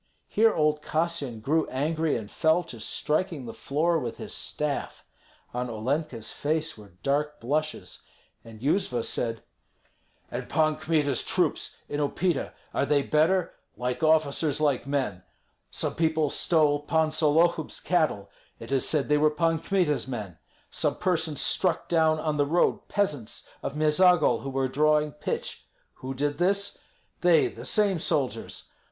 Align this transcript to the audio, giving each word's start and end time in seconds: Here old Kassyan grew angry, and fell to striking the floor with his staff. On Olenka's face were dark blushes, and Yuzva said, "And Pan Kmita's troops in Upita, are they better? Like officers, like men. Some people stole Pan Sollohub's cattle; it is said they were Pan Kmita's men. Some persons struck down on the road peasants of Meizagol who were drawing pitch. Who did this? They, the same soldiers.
Here 0.27 0.51
old 0.51 0.81
Kassyan 0.81 1.41
grew 1.41 1.67
angry, 1.69 2.17
and 2.17 2.31
fell 2.31 2.63
to 2.63 2.79
striking 2.79 3.45
the 3.45 3.53
floor 3.53 3.99
with 3.99 4.17
his 4.17 4.33
staff. 4.33 5.05
On 5.53 5.69
Olenka's 5.69 6.31
face 6.31 6.75
were 6.75 6.93
dark 7.03 7.39
blushes, 7.39 8.01
and 8.43 8.61
Yuzva 8.61 9.03
said, 9.03 9.43
"And 10.31 10.49
Pan 10.49 10.77
Kmita's 10.77 11.23
troops 11.23 11.75
in 11.87 11.99
Upita, 11.99 12.51
are 12.73 12.87
they 12.87 13.03
better? 13.03 13.53
Like 13.77 14.01
officers, 14.01 14.59
like 14.59 14.87
men. 14.87 15.21
Some 15.69 15.93
people 15.93 16.31
stole 16.31 16.79
Pan 16.81 17.09
Sollohub's 17.11 17.79
cattle; 17.79 18.31
it 18.59 18.71
is 18.71 18.89
said 18.89 19.07
they 19.07 19.19
were 19.19 19.29
Pan 19.29 19.59
Kmita's 19.59 20.07
men. 20.07 20.39
Some 20.71 20.95
persons 20.95 21.41
struck 21.41 21.87
down 21.87 22.17
on 22.19 22.37
the 22.37 22.47
road 22.47 22.87
peasants 22.87 23.47
of 23.61 23.75
Meizagol 23.75 24.41
who 24.41 24.49
were 24.49 24.67
drawing 24.67 25.11
pitch. 25.11 25.67
Who 26.01 26.15
did 26.15 26.39
this? 26.39 26.79
They, 27.19 27.49
the 27.49 27.65
same 27.65 27.99
soldiers. 27.99 28.71